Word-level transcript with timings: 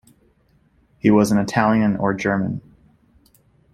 He 0.97 1.11
was 1.11 1.31
an 1.31 1.37
Italian 1.37 1.95
or 1.97 2.15
German. 2.15 2.61